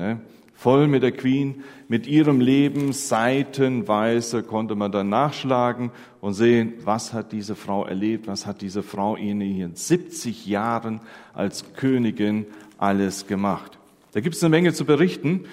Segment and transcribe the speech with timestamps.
[0.00, 0.18] Ne?
[0.54, 5.90] Voll mit der Queen, mit ihrem Leben, seitenweise konnte man dann nachschlagen
[6.22, 11.00] und sehen, was hat diese Frau erlebt, was hat diese Frau in ihren 70 Jahren
[11.34, 12.46] als Königin
[12.78, 13.78] alles gemacht.
[14.12, 15.44] Da gibt es eine Menge zu berichten,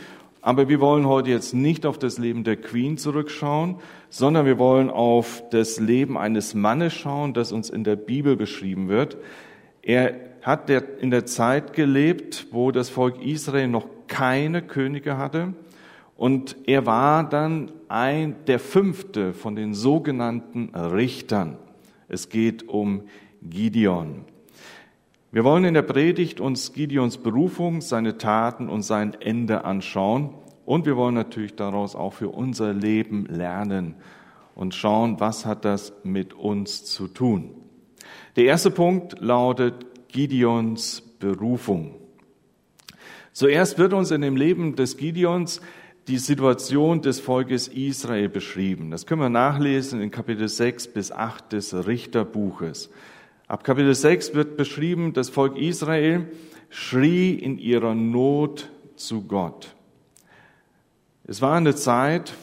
[0.41, 3.75] aber wir wollen heute jetzt nicht auf das Leben der Queen zurückschauen,
[4.09, 8.87] sondern wir wollen auf das Leben eines Mannes schauen, das uns in der Bibel beschrieben
[8.87, 9.17] wird.
[9.81, 15.53] Er hat in der Zeit gelebt, wo das Volk Israel noch keine Könige hatte.
[16.15, 21.57] Und er war dann ein, der fünfte von den sogenannten Richtern.
[22.07, 23.03] Es geht um
[23.43, 24.25] Gideon.
[25.31, 30.33] Wir wollen in der Predigt uns Gideons Berufung, seine Taten und sein Ende anschauen.
[30.65, 33.95] Und wir wollen natürlich daraus auch für unser Leben lernen
[34.55, 37.51] und schauen, was hat das mit uns zu tun.
[38.37, 41.95] Der erste Punkt lautet Gideons Berufung.
[43.37, 45.61] Zuerst wird uns in dem Leben des Gideons
[46.07, 48.89] die Situation des Volkes Israel beschrieben.
[48.89, 52.89] Das können wir nachlesen in Kapitel 6 bis 8 des Richterbuches.
[53.47, 56.25] Ab Kapitel 6 wird beschrieben, das Volk Israel
[56.71, 59.75] schrie in ihrer Not zu Gott.
[61.23, 62.33] Es war eine Zeit,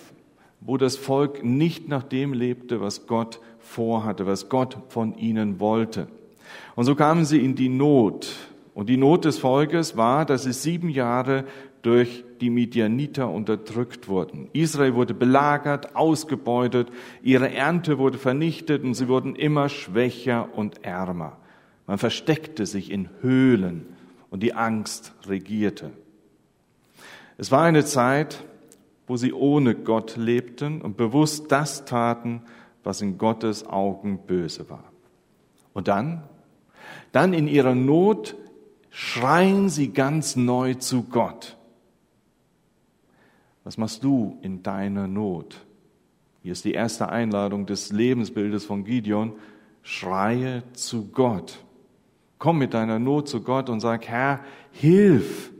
[0.60, 6.06] wo das Volk nicht nach dem lebte, was Gott vorhatte, was Gott von ihnen wollte.
[6.76, 8.32] Und so kamen sie in die Not.
[8.74, 11.44] Und die Not des Volkes war, dass sie sieben Jahre
[11.82, 14.48] durch die Midianiter unterdrückt wurden.
[14.52, 16.88] Israel wurde belagert, ausgebeutet,
[17.22, 21.36] ihre Ernte wurde vernichtet und sie wurden immer schwächer und ärmer.
[21.86, 23.86] Man versteckte sich in Höhlen
[24.30, 25.90] und die Angst regierte.
[27.36, 28.44] Es war eine Zeit,
[29.06, 32.42] wo sie ohne Gott lebten und bewusst das taten,
[32.82, 34.84] was in Gottes Augen böse war.
[35.74, 36.22] Und dann,
[37.12, 38.36] dann in ihrer Not
[38.96, 41.56] schreien sie ganz neu zu Gott.
[43.64, 45.56] Was machst du in deiner Not?
[46.44, 49.32] Hier ist die erste Einladung des Lebensbildes von Gideon.
[49.82, 51.64] Schreie zu Gott.
[52.38, 55.50] Komm mit deiner Not zu Gott und sag, Herr, hilf.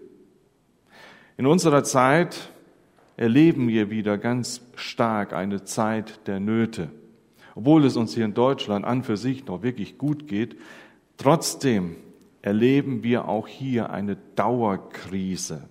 [1.37, 2.53] In unserer Zeit
[3.17, 6.89] erleben wir wieder ganz stark eine Zeit der Nöte.
[7.57, 10.57] Obwohl es uns hier in Deutschland an für sich noch wirklich gut geht,
[11.17, 11.97] trotzdem
[12.45, 15.67] erleben wir auch hier eine Dauerkrise.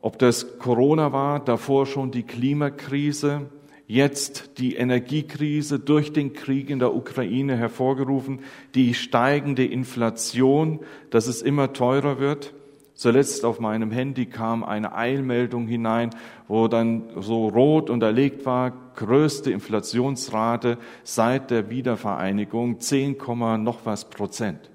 [0.00, 3.50] Ob das Corona war, davor schon die Klimakrise,
[3.88, 8.38] jetzt die Energiekrise durch den Krieg in der Ukraine hervorgerufen,
[8.76, 10.78] die steigende Inflation,
[11.10, 12.54] dass es immer teurer wird.
[12.94, 16.10] Zuletzt auf meinem Handy kam eine Eilmeldung hinein,
[16.46, 23.16] wo dann so rot unterlegt war, größte Inflationsrate seit der Wiedervereinigung, 10,
[23.58, 24.71] noch was Prozent.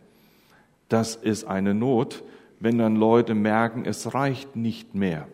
[0.89, 2.23] Das ist eine Not,
[2.59, 5.27] wenn dann Leute merken, es reicht nicht mehr.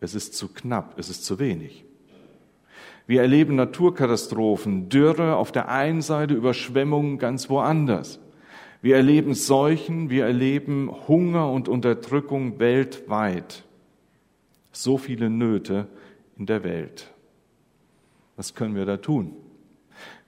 [0.00, 1.84] Es ist zu knapp, es ist zu wenig.
[3.06, 8.18] Wir erleben Naturkatastrophen, Dürre auf der einen Seite, Überschwemmungen ganz woanders.
[8.80, 13.64] Wir erleben Seuchen, wir erleben Hunger und Unterdrückung weltweit.
[14.72, 15.86] So viele Nöte
[16.38, 17.10] in der Welt.
[18.36, 19.36] Was können wir da tun?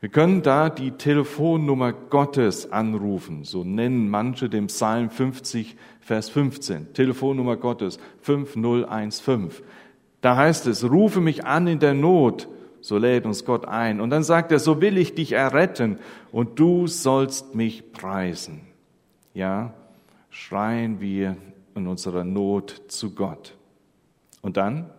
[0.01, 3.45] Wir können da die Telefonnummer Gottes anrufen.
[3.45, 6.93] So nennen manche den Psalm 50, Vers 15.
[6.93, 9.65] Telefonnummer Gottes 5015.
[10.21, 12.49] Da heißt es, rufe mich an in der Not,
[12.81, 14.01] so lädt uns Gott ein.
[14.01, 15.99] Und dann sagt er, so will ich dich erretten
[16.31, 18.61] und du sollst mich preisen.
[19.35, 19.73] Ja,
[20.31, 21.37] schreien wir
[21.75, 23.57] in unserer Not zu Gott.
[24.43, 24.91] Und dann?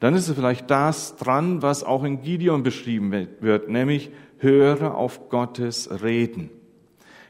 [0.00, 5.28] Dann ist es vielleicht das dran, was auch in Gideon beschrieben wird, nämlich höre auf
[5.30, 6.50] Gottes Reden.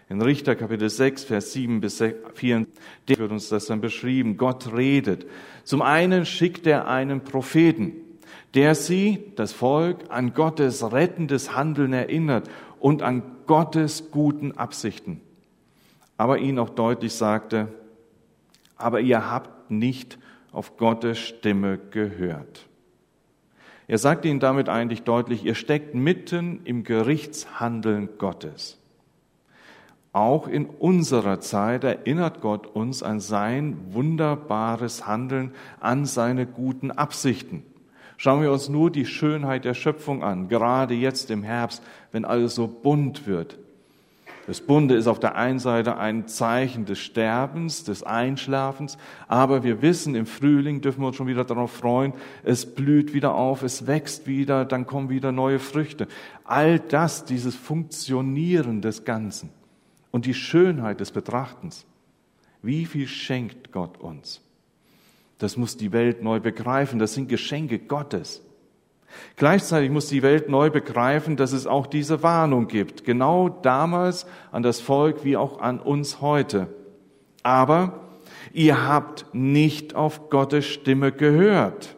[0.09, 2.03] In Richter Kapitel 6, Vers 7 bis
[2.35, 2.67] 4
[3.07, 4.37] wird uns das dann beschrieben.
[4.37, 5.27] Gott redet.
[5.65, 7.93] Zum einen schickt er einen Propheten,
[8.55, 15.21] der sie, das Volk, an Gottes rettendes Handeln erinnert und an Gottes guten Absichten.
[16.17, 17.69] Aber ihnen auch deutlich sagte,
[18.77, 20.19] aber ihr habt nicht
[20.53, 22.66] auf Gottes Stimme gehört.
[23.89, 28.79] Er sagt ihnen damit eigentlich deutlich, ihr steckt mitten im Gerichtshandeln Gottes.
[30.13, 37.63] Auch in unserer Zeit erinnert Gott uns an sein wunderbares Handeln, an seine guten Absichten.
[38.17, 42.55] Schauen wir uns nur die Schönheit der Schöpfung an, gerade jetzt im Herbst, wenn alles
[42.55, 43.59] so bunt wird.
[44.47, 48.97] Das Bunde ist auf der einen Seite ein Zeichen des Sterbens, des Einschlafens,
[49.27, 52.13] aber wir wissen, im Frühling dürfen wir uns schon wieder darauf freuen,
[52.45, 56.07] es blüht wieder auf, es wächst wieder, dann kommen wieder neue Früchte.
[56.45, 59.51] All das, dieses Funktionieren des Ganzen
[60.13, 61.85] und die Schönheit des Betrachtens,
[62.63, 64.41] wie viel schenkt Gott uns?
[65.39, 66.99] Das muss die Welt neu begreifen.
[66.99, 68.43] Das sind Geschenke Gottes.
[69.37, 73.05] Gleichzeitig muss die Welt neu begreifen, dass es auch diese Warnung gibt.
[73.05, 76.69] Genau damals an das Volk wie auch an uns heute.
[77.43, 78.01] Aber
[78.53, 81.97] ihr habt nicht auf Gottes Stimme gehört.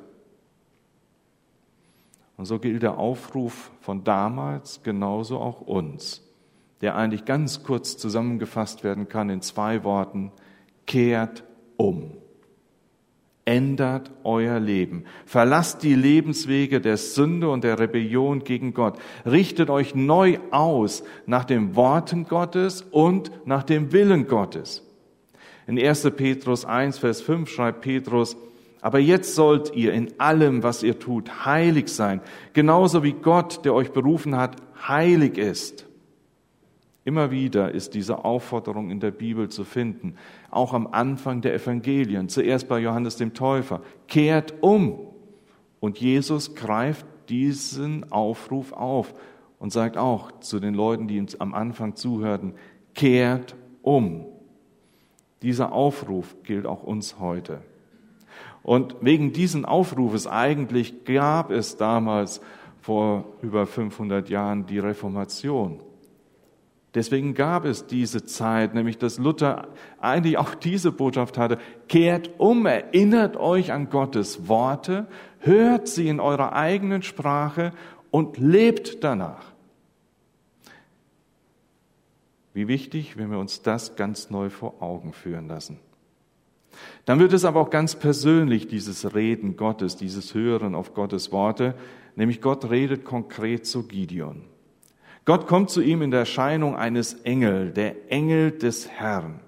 [2.36, 6.22] Und so gilt der Aufruf von damals genauso auch uns,
[6.80, 10.30] der eigentlich ganz kurz zusammengefasst werden kann in zwei Worten,
[10.86, 11.42] kehrt
[11.76, 12.12] um.
[13.48, 15.04] Ändert euer Leben.
[15.24, 18.98] Verlasst die Lebenswege der Sünde und der Rebellion gegen Gott.
[19.24, 24.86] Richtet euch neu aus nach den Worten Gottes und nach dem Willen Gottes.
[25.66, 26.10] In 1.
[26.14, 28.36] Petrus 1, Vers 5 schreibt Petrus,
[28.82, 32.20] aber jetzt sollt ihr in allem, was ihr tut, heilig sein,
[32.52, 34.56] genauso wie Gott, der euch berufen hat,
[34.86, 35.88] heilig ist.
[37.08, 40.16] Immer wieder ist diese Aufforderung in der Bibel zu finden,
[40.50, 43.81] auch am Anfang der Evangelien, zuerst bei Johannes dem Täufer.
[44.08, 44.99] Kehrt um.
[45.81, 49.14] Und Jesus greift diesen Aufruf auf
[49.58, 52.52] und sagt auch zu den Leuten, die uns am Anfang zuhörten,
[52.94, 54.26] kehrt um.
[55.40, 57.62] Dieser Aufruf gilt auch uns heute.
[58.62, 62.43] Und wegen diesen Aufrufes eigentlich gab es damals
[62.82, 65.81] vor über 500 Jahren die Reformation.
[66.94, 69.69] Deswegen gab es diese Zeit, nämlich dass Luther
[70.00, 75.06] eigentlich auch diese Botschaft hatte, kehrt um, erinnert euch an Gottes Worte,
[75.40, 77.73] hört sie in eurer eigenen Sprache
[78.11, 79.44] und lebt danach.
[82.55, 85.79] Wie wichtig, wenn wir uns das ganz neu vor Augen führen lassen.
[87.05, 91.75] Dann wird es aber auch ganz persönlich, dieses Reden Gottes, dieses Hören auf Gottes Worte,
[92.17, 94.44] nämlich Gott redet konkret zu Gideon.
[95.28, 99.40] Gott kommt zu ihm in der Erscheinung eines Engel, der Engel des Herrn.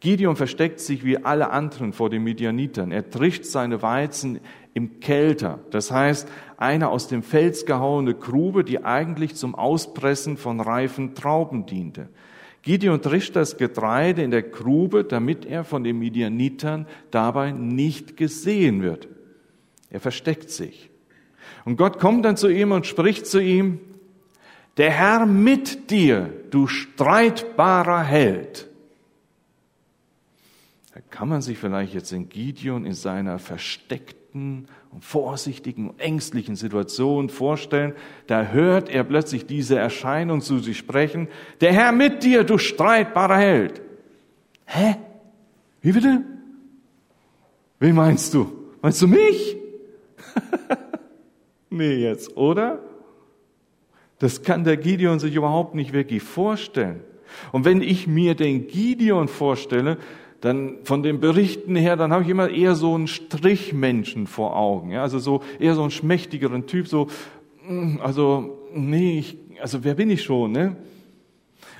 [0.00, 2.90] Gideon versteckt sich wie alle anderen vor den Midianitern.
[2.92, 4.40] Er trischt seine Weizen
[4.72, 10.60] im Kelter, das heißt eine aus dem Fels gehauene Grube, die eigentlich zum Auspressen von
[10.60, 12.08] reifen Trauben diente.
[12.62, 18.80] Gideon trischt das Getreide in der Grube, damit er von den Midianitern dabei nicht gesehen
[18.80, 19.08] wird.
[19.90, 20.88] Er versteckt sich.
[21.66, 23.78] Und Gott kommt dann zu ihm und spricht zu ihm,
[24.76, 28.68] der Herr mit dir, du streitbarer Held.
[30.94, 36.56] Da kann man sich vielleicht jetzt in Gideon in seiner versteckten und vorsichtigen und ängstlichen
[36.56, 37.94] Situation vorstellen.
[38.26, 41.28] Da hört er plötzlich diese Erscheinung zu sich sprechen.
[41.60, 43.80] Der Herr mit dir, du streitbarer Held.
[44.66, 44.96] Hä?
[45.80, 46.22] Wie bitte?
[47.78, 48.70] Wen meinst du?
[48.80, 49.56] Meinst du mich?
[51.70, 52.78] nee, jetzt, oder?
[54.22, 57.00] Das kann der Gideon sich überhaupt nicht wirklich vorstellen.
[57.50, 59.98] Und wenn ich mir den Gideon vorstelle,
[60.40, 64.92] dann von den Berichten her, dann habe ich immer eher so einen Strichmenschen vor Augen,
[64.92, 67.08] ja, also so eher so einen schmächtigeren Typ, so,
[67.66, 70.76] mm, also nee, ich, also wer bin ich schon, ne?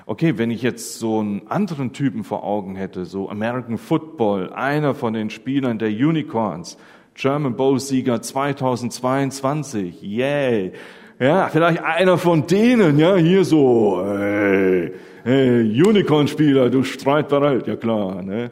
[0.07, 4.97] Okay, wenn ich jetzt so einen anderen Typen vor Augen hätte, so American Football, einer
[4.97, 6.77] von den Spielern der Unicorns,
[7.15, 10.73] German Bowl Sieger 2022, yay.
[11.23, 14.93] Ja, vielleicht einer von denen, ja, hier so, hey,
[15.23, 18.23] hey, Unicorn-Spieler, du streitbereit, ja klar.
[18.23, 18.51] Ne?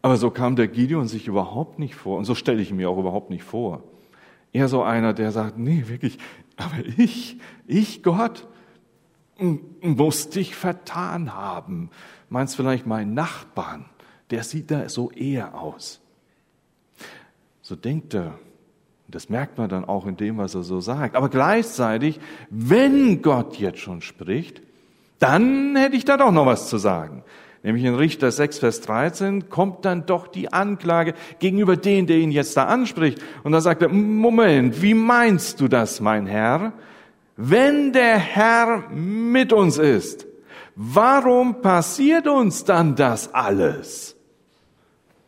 [0.00, 2.18] Aber so kam der Gideon sich überhaupt nicht vor.
[2.18, 3.82] Und so stelle ich ihn mir auch überhaupt nicht vor.
[4.52, 6.18] Eher so einer, der sagt, nee, wirklich,
[6.56, 7.36] aber ich,
[7.66, 8.46] ich Gott,
[9.80, 11.90] muss dich vertan haben.
[12.28, 13.86] Meinst vielleicht mein Nachbarn,
[14.30, 16.00] der sieht da so eher aus.
[17.60, 18.38] So denkt er.
[19.14, 21.14] Das merkt man dann auch in dem, was er so sagt.
[21.14, 22.18] Aber gleichzeitig,
[22.50, 24.60] wenn Gott jetzt schon spricht,
[25.20, 27.22] dann hätte ich da doch noch was zu sagen.
[27.62, 32.32] Nämlich in Richter 6, Vers 13 kommt dann doch die Anklage gegenüber den, der ihn
[32.32, 33.22] jetzt da anspricht.
[33.44, 36.72] Und da sagt er, Moment, wie meinst du das, mein Herr?
[37.36, 40.26] Wenn der Herr mit uns ist,
[40.74, 44.13] warum passiert uns dann das alles?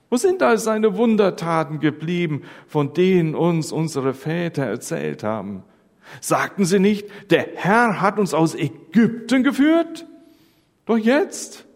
[0.09, 5.65] Wo sind all seine Wundertaten geblieben, von denen uns unsere Väter erzählt haben?
[6.21, 10.07] Sagten sie nicht, der Herr hat uns aus Ägypten geführt?
[10.85, 11.67] Doch jetzt,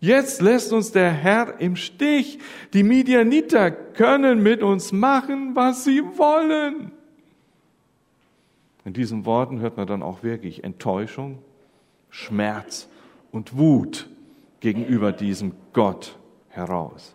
[0.00, 2.38] jetzt lässt uns der Herr im Stich.
[2.74, 6.92] Die Midianiter können mit uns machen, was sie wollen.
[8.84, 11.38] In diesen Worten hört man dann auch wirklich Enttäuschung,
[12.10, 12.88] Schmerz
[13.32, 14.08] und Wut
[14.60, 16.18] gegenüber diesem Gott
[16.48, 17.14] heraus.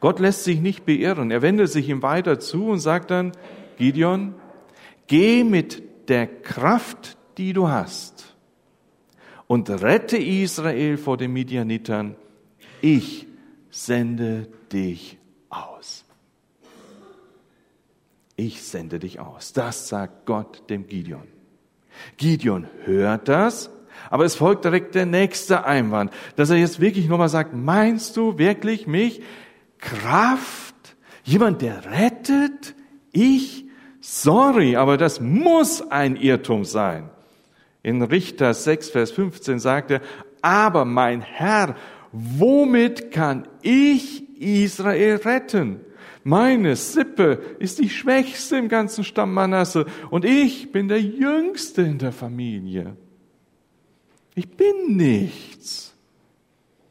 [0.00, 1.30] Gott lässt sich nicht beirren.
[1.30, 3.32] Er wendet sich ihm weiter zu und sagt dann,
[3.78, 4.34] Gideon,
[5.06, 8.36] Geh mit der Kraft, die du hast,
[9.46, 12.16] und rette Israel vor den Midianitern.
[12.80, 13.26] Ich
[13.70, 15.18] sende dich
[15.48, 16.04] aus.
[18.34, 19.52] Ich sende dich aus.
[19.52, 21.28] Das sagt Gott dem Gideon.
[22.16, 23.70] Gideon hört das,
[24.10, 28.38] aber es folgt direkt der nächste Einwand, dass er jetzt wirklich nochmal sagt, meinst du
[28.38, 29.22] wirklich mich?
[29.78, 30.74] Kraft?
[31.24, 32.74] Jemand, der rettet?
[33.12, 33.64] Ich?
[34.00, 37.10] Sorry, aber das muss ein Irrtum sein.
[37.82, 40.00] In Richter 6, Vers 15 sagt er,
[40.42, 41.76] aber mein Herr,
[42.12, 45.80] womit kann ich Israel retten?
[46.22, 51.98] Meine Sippe ist die schwächste im ganzen Stamm Manasse und ich bin der Jüngste in
[51.98, 52.96] der Familie.
[54.34, 55.94] Ich bin nichts.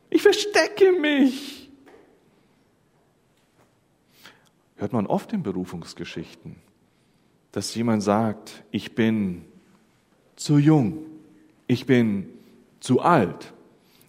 [0.10, 1.65] Ich verstecke mich.
[4.76, 6.58] Hört man oft in Berufungsgeschichten,
[7.52, 9.46] dass jemand sagt, ich bin
[10.36, 10.98] zu jung,
[11.68, 12.30] ich bin
[12.80, 13.54] zu alt,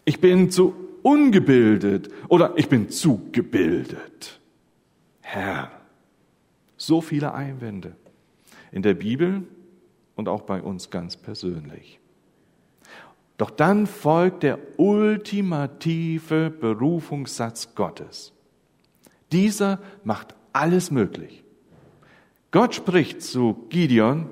[0.05, 4.41] ich bin zu ungebildet oder ich bin zu gebildet.
[5.21, 5.71] Herr,
[6.77, 7.95] so viele Einwände
[8.73, 9.45] in der Bibel
[10.17, 12.01] und auch bei uns ganz persönlich.
[13.37, 18.33] Doch dann folgt der ultimative Berufungssatz Gottes.
[19.31, 21.45] Dieser macht alles möglich.
[22.51, 24.31] Gott spricht zu Gideon,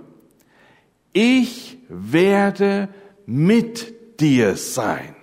[1.13, 2.89] ich werde
[3.27, 5.15] mit dir sein.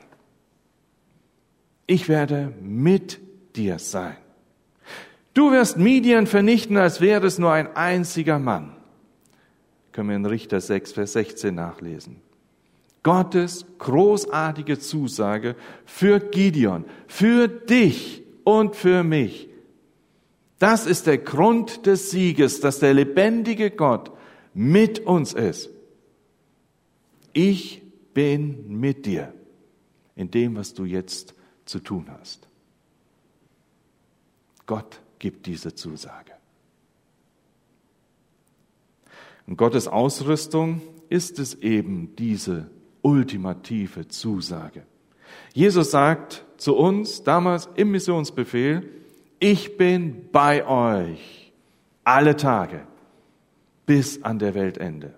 [1.87, 3.19] Ich werde mit
[3.55, 4.15] dir sein.
[5.33, 8.75] Du wirst Midian vernichten, als wäre es nur ein einziger Mann.
[9.91, 12.17] Können wir in Richter 6, Vers 16 nachlesen.
[13.03, 15.55] Gottes großartige Zusage
[15.85, 19.50] für Gideon, für dich und für mich.
[20.61, 24.11] Das ist der Grund des Sieges, dass der lebendige Gott
[24.53, 25.71] mit uns ist.
[27.33, 27.81] Ich
[28.13, 29.33] bin mit dir
[30.15, 31.33] in dem, was du jetzt
[31.65, 32.47] zu tun hast.
[34.67, 36.33] Gott gibt diese Zusage.
[39.47, 42.69] Und Gottes Ausrüstung ist es eben diese
[43.01, 44.85] ultimative Zusage.
[45.55, 49.00] Jesus sagt zu uns damals im Missionsbefehl,
[49.41, 51.51] ich bin bei euch
[52.03, 52.81] alle Tage
[53.85, 55.15] bis an der Weltende.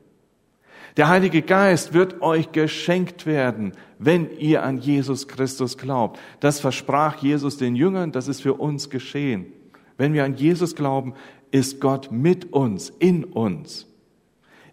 [0.95, 6.19] Der Heilige Geist wird euch geschenkt werden, wenn ihr an Jesus Christus glaubt.
[6.39, 9.51] Das versprach Jesus den Jüngern, das ist für uns geschehen.
[9.97, 11.15] Wenn wir an Jesus glauben,
[11.51, 13.87] ist Gott mit uns, in uns.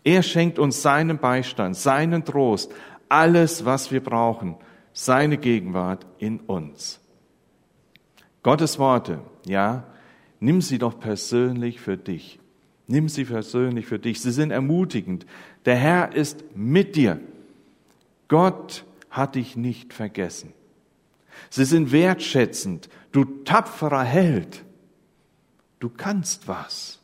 [0.04, 2.73] Er schenkt uns seinen Beistand, seinen Trost,
[3.09, 4.57] alles, was wir brauchen,
[4.92, 7.00] seine Gegenwart in uns.
[8.42, 9.85] Gottes Worte, ja,
[10.38, 12.38] nimm sie doch persönlich für dich.
[12.87, 14.20] Nimm sie persönlich für dich.
[14.20, 15.25] Sie sind ermutigend.
[15.64, 17.20] Der Herr ist mit dir.
[18.26, 20.52] Gott hat dich nicht vergessen.
[21.50, 22.88] Sie sind wertschätzend.
[23.12, 24.64] Du tapferer Held.
[25.78, 26.99] Du kannst was.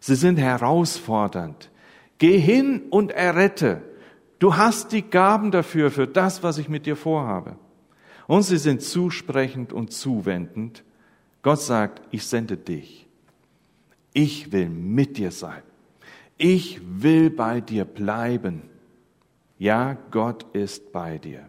[0.00, 1.70] Sie sind herausfordernd.
[2.18, 3.82] Geh hin und errette.
[4.38, 7.56] Du hast die Gaben dafür, für das, was ich mit dir vorhabe.
[8.30, 10.84] Und sie sind zusprechend und zuwendend.
[11.42, 13.08] Gott sagt, ich sende dich.
[14.12, 15.64] Ich will mit dir sein.
[16.38, 18.62] Ich will bei dir bleiben.
[19.58, 21.48] Ja, Gott ist bei dir.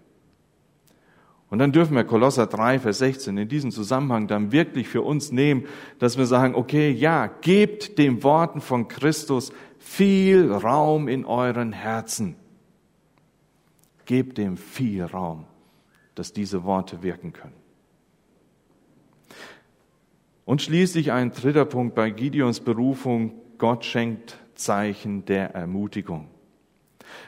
[1.51, 5.31] Und dann dürfen wir Kolosser 3, Vers 16 in diesem Zusammenhang dann wirklich für uns
[5.31, 5.67] nehmen,
[5.99, 12.37] dass wir sagen, okay, ja, gebt den Worten von Christus viel Raum in euren Herzen.
[14.05, 15.45] Gebt dem viel Raum,
[16.15, 17.55] dass diese Worte wirken können.
[20.45, 23.33] Und schließlich ein dritter Punkt bei Gideons Berufung.
[23.57, 26.27] Gott schenkt Zeichen der Ermutigung.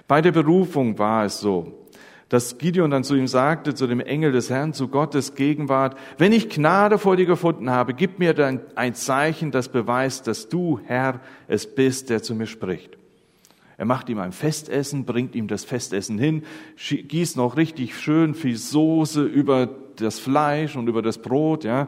[0.08, 1.88] Bei der Berufung war es so,
[2.30, 6.32] dass Gideon dann zu ihm sagte, zu dem Engel des Herrn, zu Gottes Gegenwart, wenn
[6.32, 10.80] ich Gnade vor dir gefunden habe, gib mir dann ein Zeichen, das beweist, dass du,
[10.86, 12.98] Herr, es bist, der zu mir spricht.
[13.78, 16.44] Er macht ihm ein Festessen, bringt ihm das Festessen hin,
[16.78, 21.88] gießt noch richtig schön viel Soße über das Fleisch und über das Brot, ja.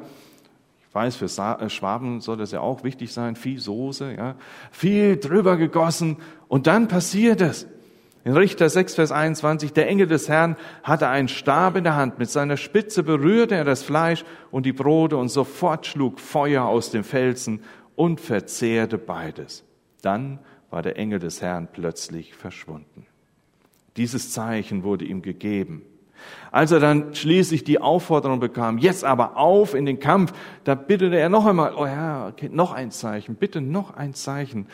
[0.88, 4.36] Ich weiß, für äh, Schwaben soll das ja auch wichtig sein, viel Soße, ja.
[4.72, 7.68] Viel drüber gegossen und dann passiert es.
[8.26, 12.18] In Richter 6, Vers 21, der Engel des Herrn hatte einen Stab in der Hand.
[12.18, 16.90] Mit seiner Spitze berührte er das Fleisch und die Brote und sofort schlug Feuer aus
[16.90, 17.62] dem Felsen
[17.96, 19.64] und verzehrte beides.
[20.02, 23.06] Dann war der Engel des Herrn plötzlich verschwunden.
[23.98, 25.84] Dieses Zeichen wurde ihm gegeben.
[26.52, 31.18] Als er dann schließlich die Aufforderung bekam, jetzt aber auf in den Kampf, da bittete
[31.18, 34.68] er noch einmal, oh Herr, okay, noch ein Zeichen, bitte noch ein Zeichen.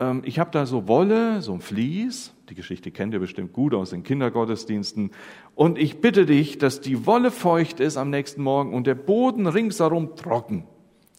[0.00, 3.74] Ähm, ich habe da so Wolle, so ein Vlies, Die Geschichte kennt ihr bestimmt gut
[3.74, 5.10] aus den Kindergottesdiensten.
[5.54, 9.46] Und ich bitte dich, dass die Wolle feucht ist am nächsten Morgen und der Boden
[9.46, 10.64] ringsherum trocken.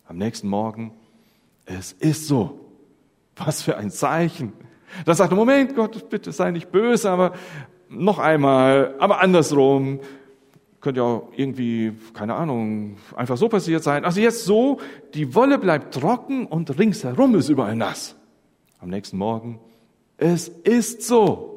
[0.05, 0.93] Am nächsten Morgen,
[1.65, 2.66] es ist so.
[3.37, 4.53] Was für ein Zeichen.
[5.05, 7.33] Da sagt er, Moment, Gott, bitte sei nicht böse, aber
[7.89, 9.99] noch einmal, aber andersrum.
[10.79, 14.05] Könnte ja auch irgendwie, keine Ahnung, einfach so passiert sein.
[14.05, 14.79] Also jetzt so,
[15.15, 18.15] die Wolle bleibt trocken und ringsherum ist überall nass.
[18.79, 19.59] Am nächsten Morgen,
[20.17, 21.53] es ist so.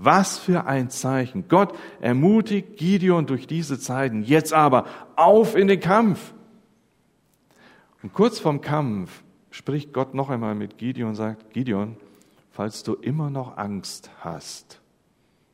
[0.00, 1.46] Was für ein Zeichen.
[1.48, 4.22] Gott ermutigt Gideon durch diese Zeiten.
[4.22, 4.86] Jetzt aber
[5.16, 6.32] auf in den Kampf.
[8.02, 9.24] Und kurz vorm Kampf
[9.58, 11.96] spricht Gott noch einmal mit Gideon und sagt, Gideon,
[12.52, 14.80] falls du immer noch Angst hast,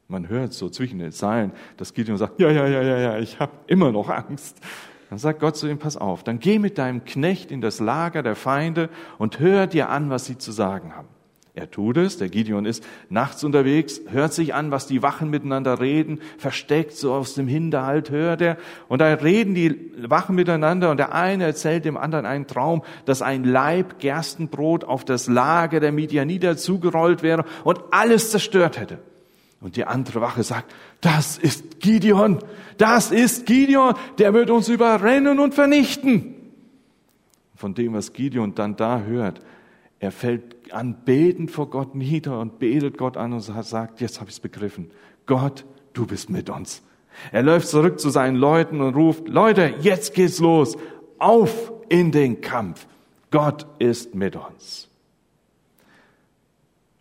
[0.08, 3.40] man hört so zwischen den Zeilen, dass Gideon sagt, ja, ja, ja, ja, ja, ich
[3.40, 4.61] habe immer noch Angst.
[5.08, 8.23] Dann sagt Gott zu ihm, pass auf, dann geh mit deinem Knecht in das Lager
[8.23, 11.08] der Feinde und hör dir an, was sie zu sagen haben.
[11.56, 15.78] Er tut es, der Gideon ist nachts unterwegs, hört sich an, was die Wachen miteinander
[15.78, 18.56] reden, versteckt so aus dem Hinterhalt hört er.
[18.88, 23.23] Und da reden die Wachen miteinander und der eine erzählt dem anderen einen Traum, dass
[23.23, 28.99] ein Leib Gerstenbrot auf das Lager der Midianiter zugerollt wäre und alles zerstört hätte.
[29.61, 32.40] Und die andere Wache sagt, das ist Gideon,
[32.78, 36.34] das ist Gideon, der wird uns überrennen und vernichten.
[37.54, 39.40] Von dem, was Gideon dann da hört,
[40.00, 44.37] er fällt anbetend vor Gott nieder und betet Gott an und sagt, jetzt habe ich
[44.37, 44.90] es begriffen.
[45.26, 46.83] Gott, du bist mit uns.
[47.33, 50.76] Er läuft zurück zu seinen Leuten und ruft, Leute, jetzt geht's los.
[51.19, 52.87] Auf in den Kampf.
[53.31, 54.88] Gott ist mit uns.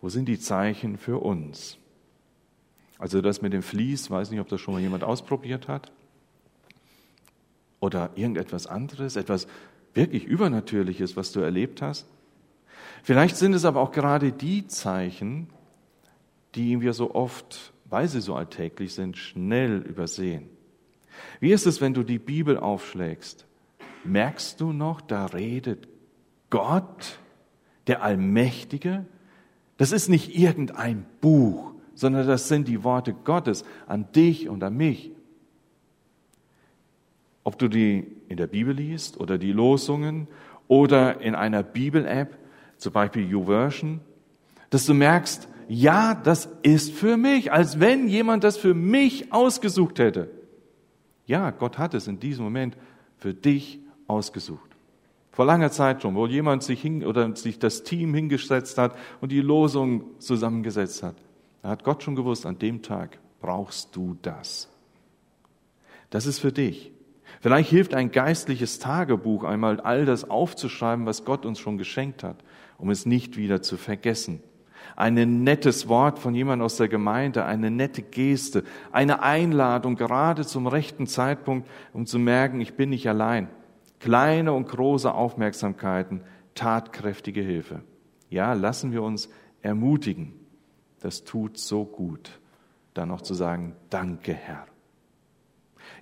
[0.00, 1.78] Wo sind die Zeichen für uns?
[2.98, 5.92] Also das mit dem Vlies, weiß nicht, ob das schon mal jemand ausprobiert hat.
[7.80, 9.46] Oder irgendetwas anderes, etwas
[9.94, 12.06] wirklich Übernatürliches, was du erlebt hast.
[13.04, 15.48] Vielleicht sind es aber auch gerade die Zeichen,
[16.54, 20.48] die wir so oft, weil sie so alltäglich sind, schnell übersehen.
[21.38, 23.44] Wie ist es, wenn du die Bibel aufschlägst?
[24.04, 25.86] Merkst du noch, da redet
[26.48, 27.18] Gott,
[27.88, 29.04] der Allmächtige?
[29.76, 34.78] Das ist nicht irgendein Buch, sondern das sind die Worte Gottes an dich und an
[34.78, 35.10] mich.
[37.42, 40.26] Ob du die in der Bibel liest oder die Losungen
[40.68, 42.38] oder in einer Bibel-App,
[42.84, 44.00] zum Beispiel YouVersion,
[44.68, 49.98] dass du merkst, ja, das ist für mich, als wenn jemand das für mich ausgesucht
[49.98, 50.30] hätte.
[51.24, 52.76] Ja, Gott hat es in diesem Moment
[53.16, 54.70] für dich ausgesucht.
[55.32, 59.32] Vor langer Zeit schon, wo jemand sich hin oder sich das Team hingesetzt hat und
[59.32, 61.16] die Losung zusammengesetzt hat.
[61.62, 64.68] Da hat Gott schon gewusst, an dem Tag brauchst du das.
[66.10, 66.92] Das ist für dich.
[67.44, 72.42] Vielleicht hilft ein geistliches Tagebuch einmal all das aufzuschreiben, was Gott uns schon geschenkt hat
[72.78, 74.42] um es nicht wieder zu vergessen.
[74.96, 80.66] Ein nettes Wort von jemand aus der Gemeinde, eine nette Geste, eine Einladung gerade zum
[80.66, 83.48] rechten Zeitpunkt, um zu merken, ich bin nicht allein.
[83.98, 86.20] Kleine und große Aufmerksamkeiten,
[86.54, 87.80] tatkräftige Hilfe.
[88.28, 89.30] Ja, lassen wir uns
[89.62, 90.34] ermutigen.
[91.00, 92.38] Das tut so gut,
[92.92, 94.66] dann noch zu sagen, danke Herr.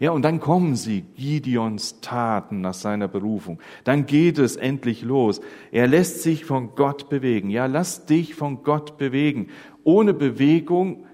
[0.00, 3.60] Ja, und dann kommen sie, Gideons Taten nach seiner Berufung.
[3.84, 5.40] Dann geht es endlich los.
[5.70, 7.50] Er lässt sich von Gott bewegen.
[7.50, 9.48] Ja, lass dich von Gott bewegen.
[9.84, 11.04] Ohne Bewegung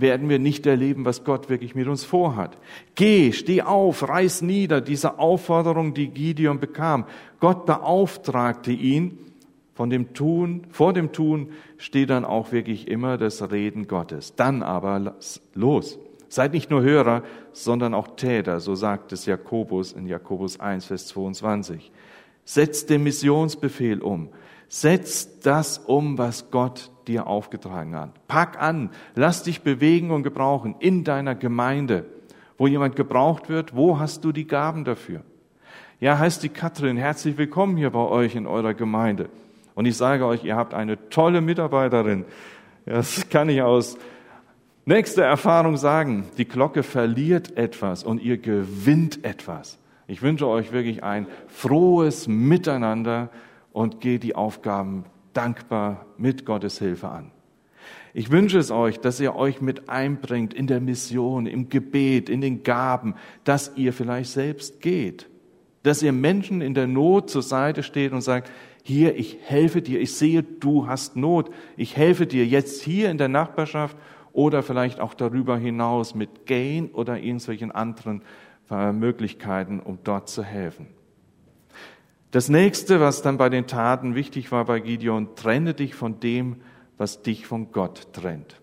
[0.00, 2.58] werden wir nicht erleben, was Gott wirklich mit uns vorhat.
[2.94, 7.04] Geh, steh auf, reiß nieder diese Aufforderung, die Gideon bekam.
[7.40, 9.18] Gott beauftragte ihn.
[9.74, 14.34] Von dem Tun, vor dem Tun steht dann auch wirklich immer das Reden Gottes.
[14.34, 15.14] Dann aber
[15.54, 16.00] los.
[16.28, 21.06] Seid nicht nur Hörer, sondern auch Täter, so sagt es Jakobus in Jakobus 1, Vers
[21.08, 21.90] 22.
[22.44, 24.28] Setzt den Missionsbefehl um.
[24.68, 28.28] Setz das um, was Gott dir aufgetragen hat.
[28.28, 32.04] Pack an, lass dich bewegen und gebrauchen in deiner Gemeinde.
[32.58, 35.22] Wo jemand gebraucht wird, wo hast du die Gaben dafür?
[36.00, 39.30] Ja, heißt die Katrin, herzlich willkommen hier bei euch in eurer Gemeinde.
[39.74, 42.24] Und ich sage euch, ihr habt eine tolle Mitarbeiterin.
[42.84, 43.96] Das kann ich aus
[44.88, 49.76] Nächste Erfahrung sagen, die Glocke verliert etwas und ihr gewinnt etwas.
[50.06, 53.28] Ich wünsche euch wirklich ein frohes Miteinander
[53.74, 57.32] und geht die Aufgaben dankbar mit Gottes Hilfe an.
[58.14, 62.40] Ich wünsche es euch, dass ihr euch mit einbringt in der Mission, im Gebet, in
[62.40, 65.28] den Gaben, dass ihr vielleicht selbst geht,
[65.82, 68.50] dass ihr Menschen in der Not zur Seite steht und sagt,
[68.82, 73.18] hier, ich helfe dir, ich sehe, du hast Not, ich helfe dir jetzt hier in
[73.18, 73.94] der Nachbarschaft
[74.38, 78.22] oder vielleicht auch darüber hinaus mit Gain oder irgendwelchen anderen
[78.70, 80.86] äh, Möglichkeiten, um dort zu helfen.
[82.30, 86.60] Das nächste, was dann bei den Taten wichtig war bei Gideon, trenne dich von dem,
[86.98, 88.60] was dich von Gott trennt.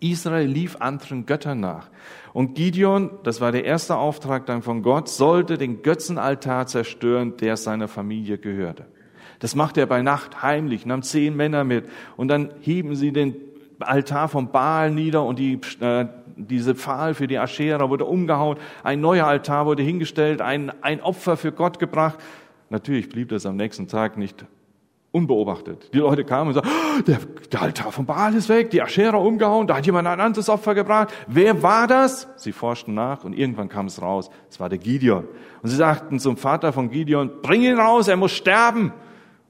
[0.00, 1.88] Israel lief anderen Göttern nach.
[2.32, 7.56] Und Gideon, das war der erste Auftrag dann von Gott, sollte den Götzenaltar zerstören, der
[7.56, 8.86] seiner Familie gehörte.
[9.38, 13.51] Das macht er bei Nacht heimlich, nahm zehn Männer mit und dann hieben sie den
[13.82, 19.00] Altar vom Baal nieder und die, äh, diese Pfahl für die Aschera wurde umgehauen, ein
[19.00, 22.18] neuer Altar wurde hingestellt, ein, ein Opfer für Gott gebracht.
[22.70, 24.46] Natürlich blieb das am nächsten Tag nicht
[25.12, 25.90] unbeobachtet.
[25.92, 27.18] Die Leute kamen und sagten, oh, der,
[27.52, 30.74] der Altar vom Baal ist weg, die Aschera umgehauen, da hat jemand ein anderes Opfer
[30.74, 31.12] gebracht.
[31.26, 32.28] Wer war das?
[32.36, 35.28] Sie forschten nach und irgendwann kam es raus, es war der Gideon.
[35.62, 38.92] Und sie sagten zum Vater von Gideon, bring ihn raus, er muss sterben.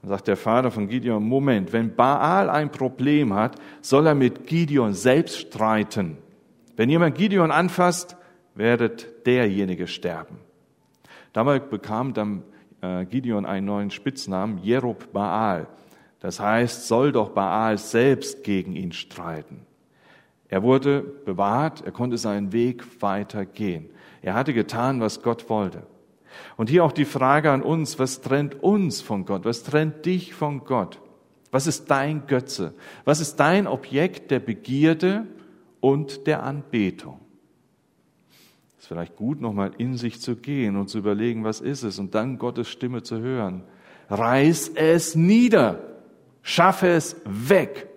[0.03, 4.47] Dann sagt der Vater von Gideon, Moment, wenn Baal ein Problem hat, soll er mit
[4.47, 6.19] Gideon selbst streiten.
[6.77, 8.17] Wenn jemand Gideon anfasst,
[8.55, 10.39] werdet derjenige sterben.
[11.33, 12.43] Dabei bekam dann
[12.83, 15.69] äh, Gideon einen neuen Spitznamen, Jerub Baal.
[16.19, 19.67] Das heißt, soll doch Baal selbst gegen ihn streiten.
[20.49, 23.89] Er wurde bewahrt, er konnte seinen Weg weitergehen.
[24.21, 25.85] Er hatte getan, was Gott wollte.
[26.57, 29.45] Und hier auch die Frage an uns, was trennt uns von Gott?
[29.45, 31.01] Was trennt dich von Gott?
[31.51, 32.75] Was ist dein Götze?
[33.05, 35.27] Was ist dein Objekt der Begierde
[35.81, 37.23] und der Anbetung?
[38.83, 42.17] ist vielleicht gut, nochmal in sich zu gehen und zu überlegen, was ist es, und
[42.17, 43.63] dann Gottes Stimme zu hören.
[44.11, 45.79] Reiß es nieder.
[46.43, 47.89] Schaffe es weg.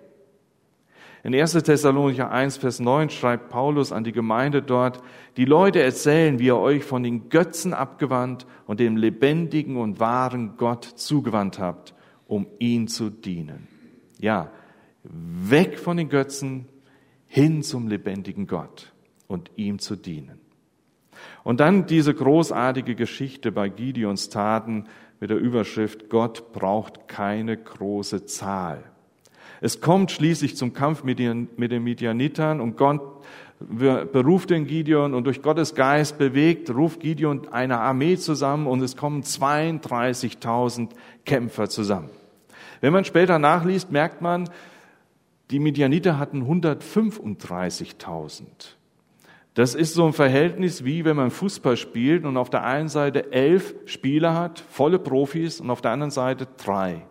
[1.26, 1.54] In 1.
[1.54, 5.02] Thessalonicher 1, Vers 9 schreibt Paulus an die Gemeinde dort,
[5.36, 10.56] die Leute erzählen, wie ihr euch von den Götzen abgewandt und dem lebendigen und wahren
[10.56, 11.96] Gott zugewandt habt,
[12.28, 13.66] um ihn zu dienen.
[14.20, 14.52] Ja,
[15.02, 16.66] weg von den Götzen
[17.26, 18.92] hin zum lebendigen Gott
[19.26, 20.38] und ihm zu dienen.
[21.42, 24.84] Und dann diese großartige Geschichte bei Gideons Taten
[25.18, 28.84] mit der Überschrift Gott braucht keine große Zahl.
[29.60, 33.00] Es kommt schließlich zum Kampf mit den, mit den Midianitern und Gott
[33.58, 38.96] beruft den Gideon und durch Gottes Geist bewegt, ruft Gideon eine Armee zusammen und es
[38.96, 40.90] kommen 32.000
[41.24, 42.10] Kämpfer zusammen.
[42.82, 44.50] Wenn man später nachliest, merkt man,
[45.50, 48.42] die Midianiter hatten 135.000.
[49.54, 53.32] Das ist so ein Verhältnis wie wenn man Fußball spielt und auf der einen Seite
[53.32, 57.06] elf Spieler hat, volle Profis, und auf der anderen Seite drei.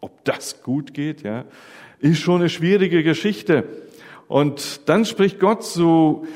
[0.00, 1.44] Ob das gut geht, ja,
[1.98, 3.64] ist schon eine schwierige Geschichte.
[4.28, 6.26] Und dann spricht Gott zu,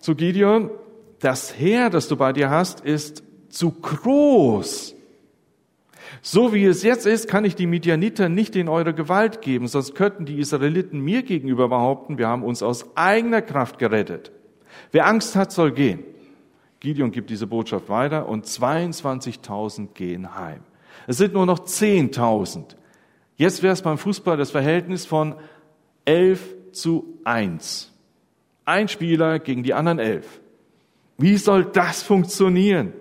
[0.00, 0.70] zu Gideon,
[1.18, 4.94] das Heer, das du bei dir hast, ist zu groß
[6.26, 9.94] so wie es jetzt ist, kann ich die Midianiter nicht in eure Gewalt geben, sonst
[9.94, 14.32] könnten die Israeliten mir gegenüber behaupten, wir haben uns aus eigener Kraft gerettet.
[14.90, 16.02] Wer Angst hat, soll gehen.
[16.80, 20.60] Gideon gibt diese Botschaft weiter und 22.000 gehen heim.
[21.06, 22.74] Es sind nur noch 10.000.
[23.36, 25.34] Jetzt wäre es beim Fußball das Verhältnis von
[26.04, 27.92] 11 zu 1.
[28.64, 30.40] Ein Spieler gegen die anderen elf.
[31.18, 32.92] Wie soll das funktionieren?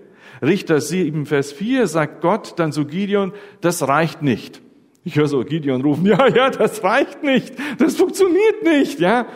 [0.41, 4.62] Richter 7, Vers 4 sagt Gott dann zu Gideon, das reicht nicht.
[5.06, 9.28] Ich höre so Gideon rufen, ja, ja, das reicht nicht, das funktioniert nicht, ja.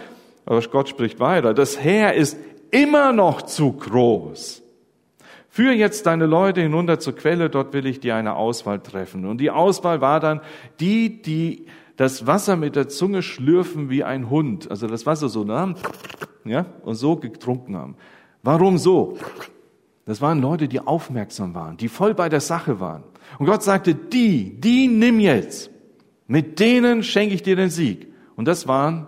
[0.45, 2.38] Aber Gott spricht weiter, das Heer ist
[2.71, 4.63] immer noch zu groß.
[5.58, 9.26] Führ jetzt deine Leute hinunter zur Quelle, dort will ich dir eine Auswahl treffen.
[9.26, 10.41] Und die Auswahl war dann
[10.80, 11.65] die, die
[11.96, 15.74] das Wasser mit der Zunge schlürfen wie ein Hund, also das Wasser so nahmen,
[16.46, 17.96] ja, und so getrunken haben.
[18.43, 19.17] Warum so?
[20.06, 23.02] Das waren Leute, die aufmerksam waren, die voll bei der Sache waren.
[23.39, 25.72] Und Gott sagte, die, die nimm jetzt.
[26.28, 28.13] Mit denen schenke ich dir den Sieg.
[28.36, 29.08] Und das waren,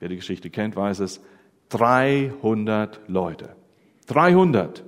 [0.00, 1.22] wer die Geschichte kennt, weiß es,
[1.70, 3.56] 300 Leute.
[4.08, 4.84] 300.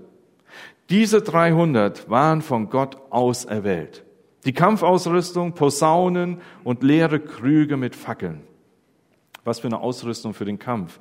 [0.90, 4.04] Diese 300 waren von Gott auserwählt.
[4.44, 8.40] Die Kampfausrüstung, Posaunen und leere Krüge mit Fackeln.
[9.44, 10.98] Was für eine Ausrüstung für den Kampf.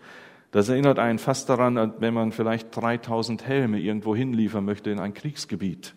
[0.52, 5.14] Das erinnert einen fast daran, wenn man vielleicht 3000 Helme irgendwo hinliefern möchte in ein
[5.14, 5.96] Kriegsgebiet.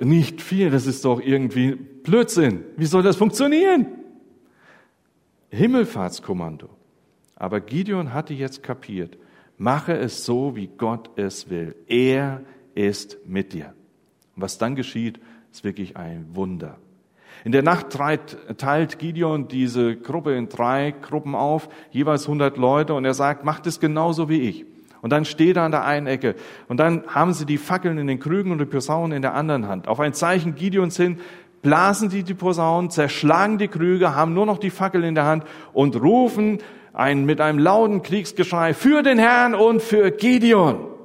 [0.00, 2.64] Nicht viel, das ist doch irgendwie Blödsinn.
[2.76, 3.86] Wie soll das funktionieren?
[5.50, 6.68] Himmelfahrtskommando.
[7.36, 9.18] Aber Gideon hatte jetzt kapiert,
[9.56, 11.74] mache es so, wie Gott es will.
[11.86, 12.42] Er
[12.78, 13.74] ist mit dir.
[14.36, 15.20] Und was dann geschieht,
[15.52, 16.78] ist wirklich ein Wunder.
[17.44, 23.04] In der Nacht teilt Gideon diese Gruppe in drei Gruppen auf, jeweils 100 Leute, und
[23.04, 24.64] er sagt, macht es genauso wie ich.
[25.02, 26.34] Und dann steht er an der einen Ecke.
[26.66, 29.68] Und dann haben sie die Fackeln in den Krügen und die Posaunen in der anderen
[29.68, 29.86] Hand.
[29.86, 31.20] Auf ein Zeichen Gideons hin
[31.62, 35.44] blasen sie die Posaunen, zerschlagen die Krüge, haben nur noch die Fackeln in der Hand
[35.72, 36.58] und rufen
[36.92, 40.97] ein, mit einem lauten Kriegsgeschrei für den Herrn und für Gideon.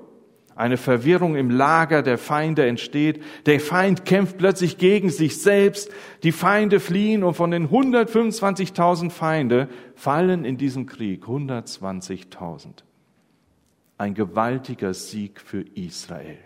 [0.56, 3.24] Eine Verwirrung im Lager der Feinde entsteht.
[3.48, 5.92] Der Feind kämpft plötzlich gegen sich selbst.
[6.22, 12.84] Die Feinde fliehen und von den 125.000 Feinde fallen in diesem Krieg 120.000.
[13.98, 16.38] Ein gewaltiger Sieg für Israel.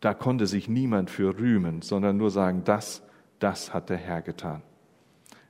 [0.00, 3.02] Da konnte sich niemand für rühmen, sondern nur sagen, das,
[3.40, 4.62] das hat der Herr getan.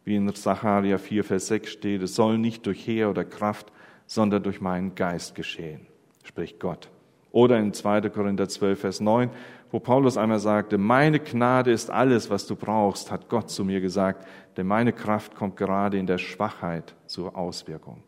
[0.05, 3.70] Wie in Sacharja 4, Vers 6 steht, es soll nicht durch Heer oder Kraft,
[4.07, 5.89] sondern durch meinen Geist geschehen
[6.30, 6.88] spricht Gott.
[7.32, 8.08] Oder in 2.
[8.08, 9.30] Korinther 12, Vers 9,
[9.72, 13.80] wo Paulus einmal sagte, meine Gnade ist alles, was du brauchst, hat Gott zu mir
[13.80, 18.02] gesagt, denn meine Kraft kommt gerade in der Schwachheit zur Auswirkung.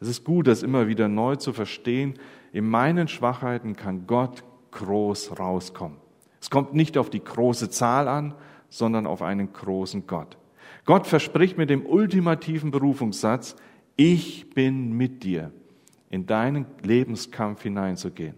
[0.00, 2.18] Es ist gut, das immer wieder neu zu verstehen.
[2.52, 5.98] In meinen Schwachheiten kann Gott groß rauskommen.
[6.40, 8.34] Es kommt nicht auf die große Zahl an,
[8.68, 10.36] sondern auf einen großen Gott.
[10.84, 13.56] Gott verspricht mit dem ultimativen Berufungssatz,
[13.96, 15.52] ich bin mit dir
[16.10, 18.34] in deinen Lebenskampf hineinzugehen.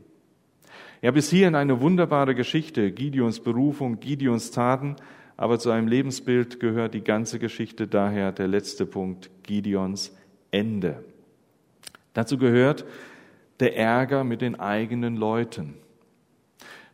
[1.01, 4.95] Ja, bis hierhin eine wunderbare Geschichte, Gideons Berufung, Gideons Taten,
[5.37, 10.15] aber zu einem Lebensbild gehört die ganze Geschichte daher der letzte Punkt, Gideons
[10.53, 11.03] Ende.
[12.13, 12.85] Dazu gehört
[13.59, 15.75] der Ärger mit den eigenen Leuten.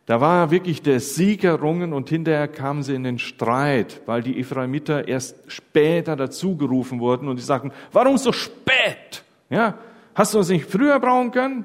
[0.05, 4.39] Da war wirklich der Sieg errungen und hinterher kamen sie in den Streit, weil die
[4.39, 9.23] Ephraimiter erst später dazugerufen wurden und die sagten, warum so spät?
[9.51, 9.77] Ja,
[10.19, 11.63] Hast du uns nicht früher brauchen können?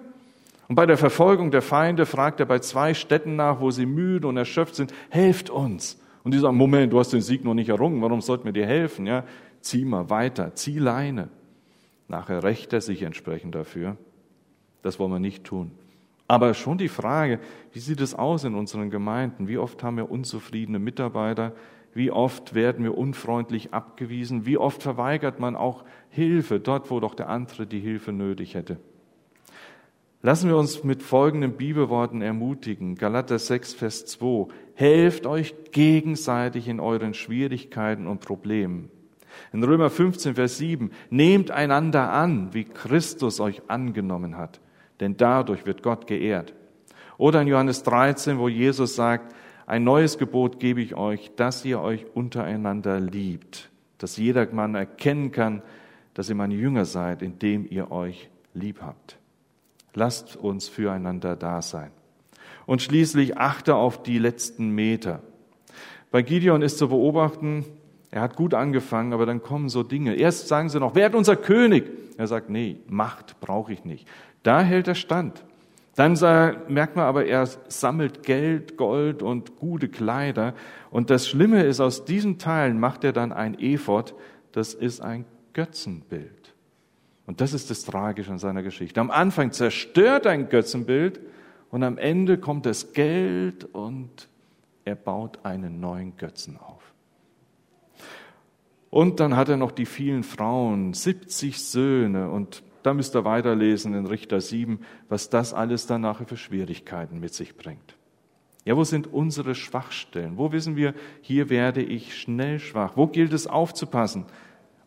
[0.68, 4.28] Und bei der Verfolgung der Feinde fragt er bei zwei Städten nach, wo sie müde
[4.28, 6.00] und erschöpft sind, helft uns.
[6.22, 8.64] Und die sagen, Moment, du hast den Sieg noch nicht errungen, warum sollten wir dir
[8.64, 9.06] helfen?
[9.06, 9.24] Ja,
[9.60, 11.30] zieh mal weiter, zieh Leine.
[12.06, 13.96] Nachher rächt er sich entsprechend dafür.
[14.82, 15.72] Das wollen wir nicht tun.
[16.28, 17.40] Aber schon die Frage,
[17.72, 19.48] wie sieht es aus in unseren Gemeinden?
[19.48, 21.54] Wie oft haben wir unzufriedene Mitarbeiter?
[21.94, 24.46] Wie oft werden wir unfreundlich abgewiesen?
[24.46, 28.78] Wie oft verweigert man auch Hilfe dort, wo doch der andere die Hilfe nötig hätte?
[30.20, 32.96] Lassen wir uns mit folgenden Bibelworten ermutigen.
[32.96, 34.48] Galater 6, Vers 2.
[34.74, 38.90] Helft euch gegenseitig in euren Schwierigkeiten und Problemen.
[39.52, 40.90] In Römer 15, Vers 7.
[41.10, 44.60] Nehmt einander an, wie Christus euch angenommen hat,
[44.98, 46.54] denn dadurch wird Gott geehrt.
[47.18, 49.34] Oder in Johannes 13, wo Jesus sagt,
[49.66, 55.32] ein neues Gebot gebe ich euch, dass ihr euch untereinander liebt, dass jeder Mann erkennen
[55.32, 55.62] kann,
[56.12, 59.18] dass ihr meine Jünger seid, indem ihr euch lieb habt.
[59.94, 61.90] Lasst uns füreinander da sein.
[62.66, 65.20] Und schließlich achte auf die letzten Meter.
[66.10, 67.64] Bei Gideon ist zu beobachten,
[68.10, 70.14] er hat gut angefangen, aber dann kommen so Dinge.
[70.14, 71.90] Erst sagen sie noch, wer hat unser König?
[72.16, 74.06] Er sagt, nee, Macht brauche ich nicht.
[74.44, 75.44] Da hält er stand.
[75.96, 76.14] Dann
[76.68, 80.54] merkt man aber, er sammelt Geld, Gold und gute Kleider.
[80.90, 84.14] Und das Schlimme ist, aus diesen Teilen macht er dann ein Ephod.
[84.52, 86.54] Das ist ein Götzenbild.
[87.26, 89.00] Und das ist das Tragische an seiner Geschichte.
[89.00, 91.20] Am Anfang zerstört er ein Götzenbild
[91.70, 94.28] und am Ende kommt das Geld und
[94.84, 96.82] er baut einen neuen Götzen auf.
[98.90, 103.94] Und dann hat er noch die vielen Frauen, 70 Söhne und da müsst ihr weiterlesen
[103.94, 107.96] in Richter 7, was das alles dann nachher für Schwierigkeiten mit sich bringt.
[108.66, 110.36] Ja, wo sind unsere Schwachstellen?
[110.36, 112.92] Wo wissen wir, hier werde ich schnell schwach?
[112.94, 114.26] Wo gilt es aufzupassen?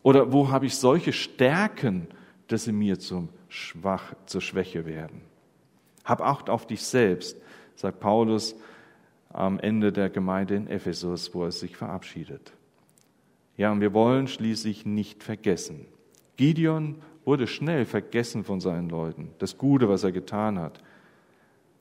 [0.04, 2.06] Oder wo habe ich solche Stärken,
[2.46, 5.22] dass sie mir zum Schwach, zur Schwäche werden?
[6.04, 7.36] Hab Acht auf dich selbst,
[7.74, 8.54] sagt Paulus
[9.30, 12.52] am Ende der Gemeinde in Ephesus, wo er sich verabschiedet.
[13.56, 15.86] Ja, und wir wollen schließlich nicht vergessen.
[16.36, 20.80] Gideon wurde schnell vergessen von seinen Leuten, das Gute, was er getan hat.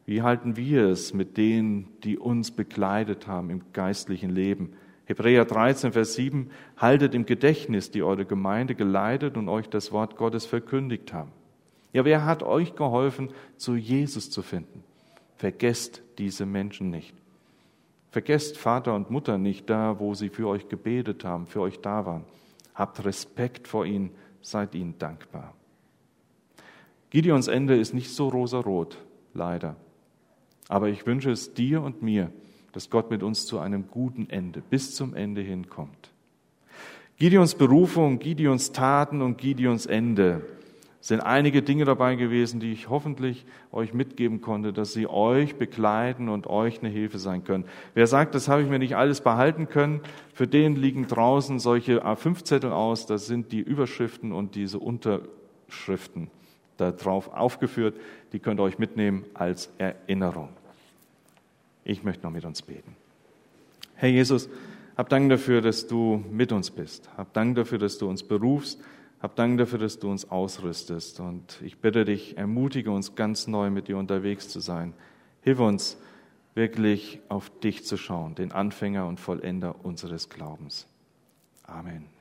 [0.05, 4.73] Wie halten wir es mit denen, die uns begleitet haben im geistlichen Leben?
[5.05, 10.17] Hebräer 13, Vers 7, haltet im Gedächtnis, die eure Gemeinde geleitet und euch das Wort
[10.17, 11.31] Gottes verkündigt haben.
[11.93, 14.83] Ja, wer hat euch geholfen, zu Jesus zu finden?
[15.37, 17.15] Vergesst diese Menschen nicht.
[18.11, 22.05] Vergesst Vater und Mutter nicht da, wo sie für euch gebetet haben, für euch da
[22.05, 22.25] waren.
[22.75, 24.11] Habt Respekt vor ihnen
[24.49, 25.53] seid ihnen dankbar.
[27.09, 28.97] Gideons Ende ist nicht so rosarot,
[29.33, 29.75] leider.
[30.67, 32.31] Aber ich wünsche es dir und mir,
[32.71, 36.11] dass Gott mit uns zu einem guten Ende, bis zum Ende hinkommt.
[37.17, 40.45] Gideons Berufung, Gideons Taten und Gideons Ende
[40.99, 46.27] sind einige Dinge dabei gewesen, die ich hoffentlich euch mitgeben konnte, dass sie euch begleiten
[46.27, 47.65] und euch eine Hilfe sein können.
[47.93, 50.01] Wer sagt, das habe ich mir nicht alles behalten können,
[50.33, 56.29] für den liegen draußen solche A5-Zettel aus, das sind die Überschriften und diese Unterschriften
[56.77, 57.95] darauf aufgeführt,
[58.33, 60.49] die könnt ihr euch mitnehmen als Erinnerung.
[61.83, 62.95] Ich möchte noch mit uns beten.
[63.95, 64.49] Herr Jesus,
[64.95, 67.09] hab Dank dafür, dass du mit uns bist.
[67.17, 68.79] Hab Dank dafür, dass du uns berufst
[69.19, 71.19] Hab Dank dafür, dass du uns ausrüstest.
[71.19, 74.93] Und ich bitte dich, ermutige uns ganz neu mit dir unterwegs zu sein.
[75.41, 75.97] Hilf uns,
[76.53, 80.87] wirklich auf dich zu schauen, den Anfänger und Vollender unseres Glaubens.
[81.63, 82.16] Amen.